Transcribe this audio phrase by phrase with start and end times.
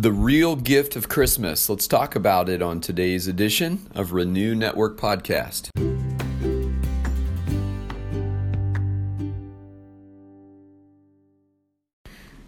[0.00, 1.68] The real gift of Christmas.
[1.68, 5.70] Let's talk about it on today's edition of Renew Network Podcast.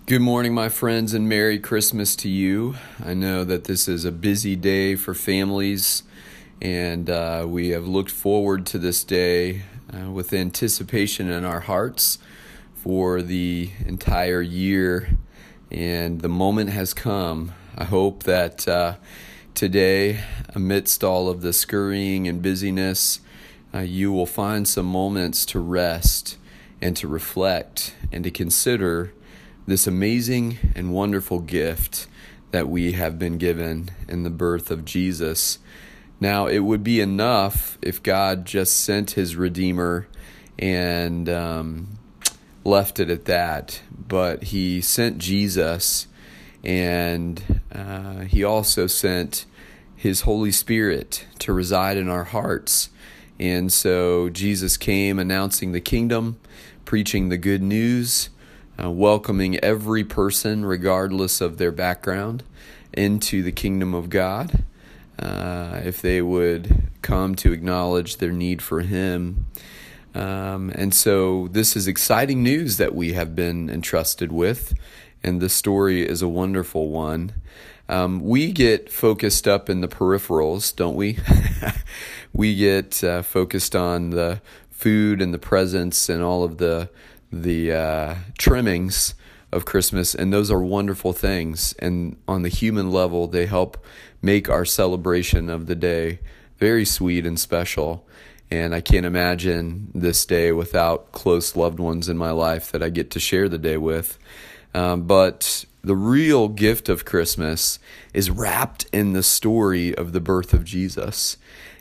[0.06, 2.76] Good morning, my friends, and Merry Christmas to you.
[3.04, 6.04] I know that this is a busy day for families,
[6.62, 9.62] and uh, we have looked forward to this day
[9.92, 12.19] uh, with anticipation in our hearts
[12.76, 15.19] for the entire year
[15.71, 17.52] and the moment has come.
[17.77, 18.97] I hope that uh,
[19.55, 20.20] today,
[20.55, 23.20] amidst all of the scurrying and busyness,
[23.73, 26.37] uh, you will find some moments to rest
[26.83, 29.12] and to reflect and to consider
[29.66, 32.06] this amazing and wonderful gift
[32.50, 35.59] that we have been given in the birth of Jesus.
[36.19, 40.09] Now, it would be enough if God just sent his Redeemer
[40.59, 42.00] and um,
[42.64, 43.82] left it at that.
[43.91, 46.06] But he sent Jesus,
[46.64, 49.46] and uh, he also sent
[49.96, 52.91] his Holy Spirit to reside in our hearts.
[53.39, 56.39] And so Jesus came announcing the kingdom,
[56.84, 58.30] preaching the good news,
[58.83, 62.42] uh, welcoming every person, regardless of their background,
[62.92, 64.64] into the kingdom of God.
[65.19, 69.47] Uh, if they would come to acknowledge their need for Him
[70.14, 74.75] um, and so this is exciting news that we have been entrusted with,
[75.22, 77.33] and the story is a wonderful one.
[77.89, 81.19] Um, we get focused up in the peripherals, don't we?
[82.33, 86.89] we get uh, focused on the food and the presents and all of the
[87.33, 89.14] the uh, trimmings
[89.52, 91.74] of Christmas, and those are wonderful things.
[91.78, 93.84] And on the human level, they help
[94.22, 96.20] make our celebration of the day
[96.58, 98.06] very sweet and special.
[98.51, 102.91] And I can't imagine this day without close loved ones in my life that I
[102.91, 104.19] get to share the day with.
[104.75, 107.79] Um, but the real gift of Christmas
[108.12, 111.37] is wrapped in the story of the birth of Jesus.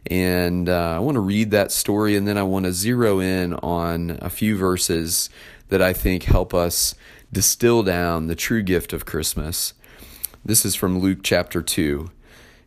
[0.07, 3.53] And uh, I want to read that story and then I want to zero in
[3.55, 5.29] on a few verses
[5.69, 6.95] that I think help us
[7.31, 9.73] distill down the true gift of Christmas.
[10.45, 12.09] This is from Luke chapter 2.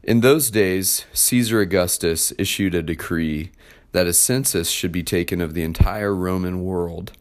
[0.02, 3.50] In those days, Caesar Augustus issued a decree
[3.92, 7.12] that a census should be taken of the entire Roman world.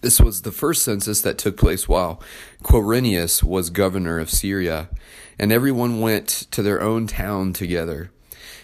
[0.00, 2.22] This was the first census that took place while
[2.62, 4.88] Quirinius was governor of Syria,
[5.38, 8.10] and everyone went to their own town together.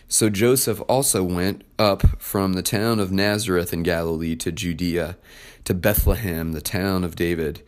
[0.06, 5.16] So Joseph also went up from the town of Nazareth in Galilee to Judea,
[5.64, 7.62] to Bethlehem, the town of David,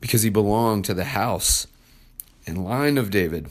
[0.00, 1.66] because he belonged to the house
[2.46, 3.50] and line of David.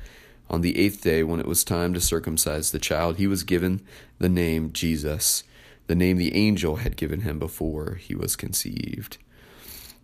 [0.51, 3.79] On the eighth day, when it was time to circumcise the child, he was given
[4.19, 5.45] the name Jesus,
[5.87, 9.17] the name the angel had given him before he was conceived.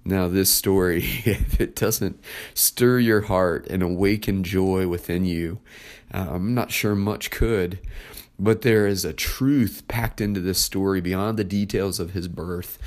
[0.06, 2.24] Now, this story, if it doesn't
[2.54, 5.60] stir your heart and awaken joy within you,
[6.14, 7.80] uh, I'm not sure much could.
[8.40, 12.80] But there is a truth packed into this story beyond the details of his birth,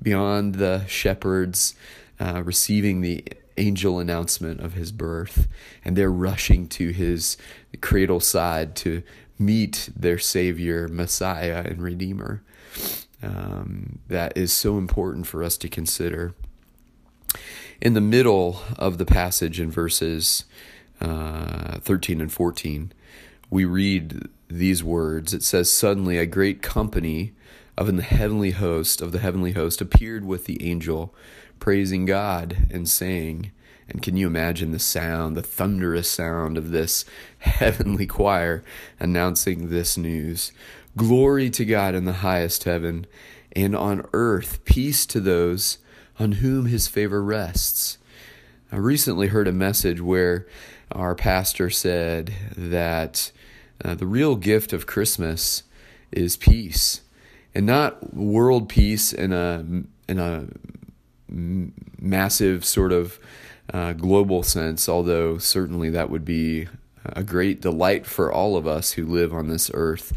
[0.00, 1.74] beyond the shepherds
[2.20, 3.24] uh, receiving the
[3.58, 5.48] angel announcement of his birth,
[5.84, 7.36] and they're rushing to his
[7.80, 9.02] cradle side to
[9.38, 12.42] meet their Savior, Messiah, and Redeemer.
[13.22, 16.34] Um, that is so important for us to consider.
[17.80, 20.44] In the middle of the passage in verses
[21.00, 22.92] uh, 13 and 14,
[23.50, 25.32] we read these words.
[25.32, 27.32] It says, Suddenly a great company
[27.76, 31.14] of the heavenly host of the heavenly host appeared with the angel,
[31.58, 33.52] praising God and saying,
[33.88, 37.04] and can you imagine the sound, the thunderous sound of this
[37.38, 38.62] heavenly choir
[39.00, 40.52] announcing this news?
[40.96, 43.06] Glory to God in the highest heaven,
[43.52, 45.78] and on earth peace to those
[46.18, 47.98] on whom his favor rests.
[48.70, 50.46] I recently heard a message where
[50.92, 53.30] our pastor said that
[53.84, 55.62] uh, the real gift of Christmas
[56.10, 57.02] is peace,
[57.54, 59.64] and not world peace in a
[60.08, 60.48] in a
[61.28, 63.18] massive sort of
[63.72, 64.88] uh, global sense.
[64.88, 66.68] Although certainly that would be
[67.04, 70.16] a great delight for all of us who live on this earth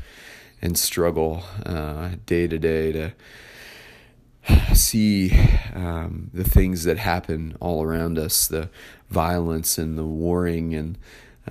[0.61, 3.13] and struggle uh, day to day to
[4.73, 5.31] see
[5.73, 8.69] um, the things that happen all around us the
[9.09, 10.97] violence and the warring and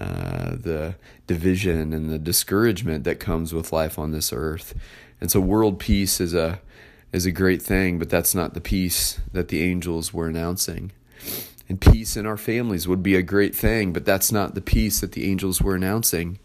[0.01, 0.95] uh, the
[1.27, 4.75] division and the discouragement that comes with life on this earth.
[5.21, 6.61] And so, world peace is a
[7.13, 10.93] is a great thing, but that's not the peace that the angels were announcing.
[11.69, 15.01] And peace in our families would be a great thing, but that's not the peace
[15.01, 16.39] that the angels were announcing.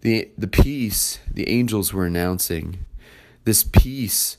[0.00, 2.84] The the peace the angels were announcing,
[3.44, 4.38] this peace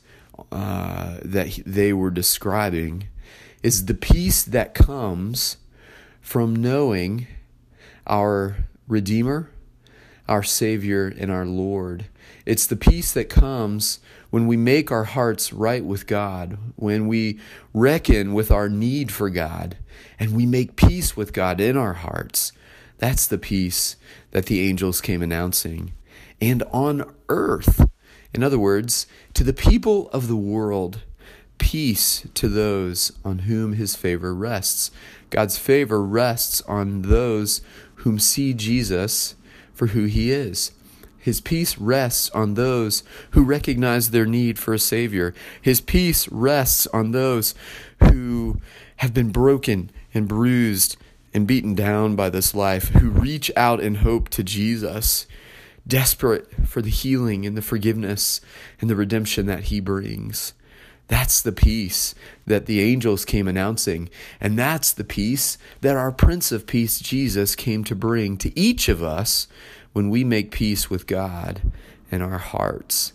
[0.52, 3.08] uh, that they were describing,
[3.62, 5.58] is the peace that comes
[6.20, 7.28] from knowing
[8.06, 8.58] our
[8.90, 9.50] Redeemer,
[10.28, 12.06] our Savior, and our Lord.
[12.46, 14.00] It's the peace that comes
[14.30, 17.40] when we make our hearts right with God, when we
[17.74, 19.78] reckon with our need for God,
[20.20, 22.52] and we make peace with God in our hearts.
[22.98, 23.96] That's the peace
[24.32, 25.94] that the angels came announcing.
[26.42, 27.90] And on earth,
[28.34, 31.04] in other words, to the people of the world,
[31.58, 34.92] peace to those on whom his favor rests.
[35.30, 37.62] God's favor rests on those
[37.98, 39.36] whom see Jesus
[39.74, 40.72] for who he is.
[41.18, 45.34] His peace rests on those who recognize their need for a Savior.
[45.62, 47.56] His peace rests on those
[48.04, 48.60] who
[48.98, 50.98] have been broken and bruised
[51.34, 55.26] and beaten down by this life, who reach out in hope to Jesus,
[55.88, 58.42] desperate for the healing and the forgiveness
[58.80, 60.54] and the redemption that He brings.
[61.08, 62.16] That's the peace
[62.46, 64.10] that the angels came announcing.
[64.40, 68.90] And that's the peace that our Prince of Peace, Jesus, came to bring to each
[68.90, 69.48] of us
[69.92, 71.62] when we make peace with God
[72.12, 73.14] in our hearts.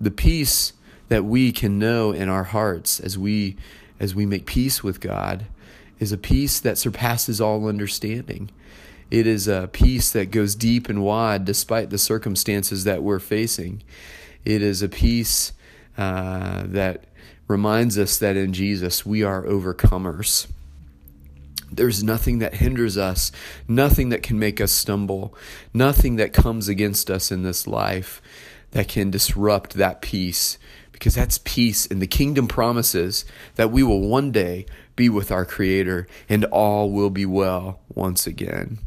[0.00, 0.72] The peace
[1.08, 3.56] that we can know in our hearts as we
[3.98, 5.46] as we make peace with God
[5.98, 8.50] is a peace that surpasses all understanding.
[9.10, 13.82] It is a peace that goes deep and wide despite the circumstances that we're facing.
[14.44, 15.52] It is a peace
[15.96, 17.04] uh, that
[17.48, 20.46] reminds us that in Jesus we are overcomers.
[21.70, 23.32] There's nothing that hinders us,
[23.66, 25.34] nothing that can make us stumble,
[25.74, 28.22] nothing that comes against us in this life
[28.70, 30.58] that can disrupt that peace,
[30.92, 31.86] because that's peace.
[31.86, 33.24] And the kingdom promises
[33.56, 38.26] that we will one day be with our Creator and all will be well once
[38.26, 38.78] again.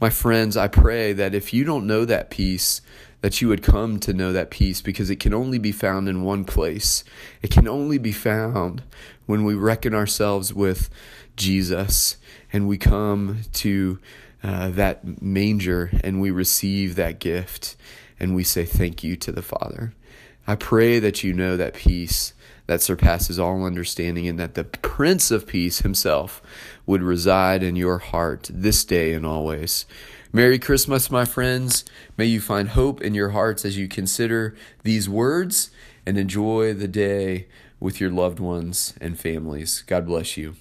[0.00, 2.80] My friends, I pray that if you don't know that peace,
[3.20, 6.22] that you would come to know that peace because it can only be found in
[6.22, 7.04] one place.
[7.42, 8.82] It can only be found
[9.26, 10.88] when we reckon ourselves with
[11.36, 12.16] Jesus
[12.52, 13.98] and we come to
[14.42, 17.76] uh, that manger and we receive that gift
[18.18, 19.92] and we say thank you to the Father.
[20.46, 22.32] I pray that you know that peace
[22.66, 26.40] that surpasses all understanding and that the Prince of Peace himself
[26.86, 29.86] would reside in your heart this day and always.
[30.32, 31.84] Merry Christmas, my friends.
[32.16, 35.70] May you find hope in your hearts as you consider these words
[36.06, 37.48] and enjoy the day
[37.80, 39.82] with your loved ones and families.
[39.88, 40.54] God bless you.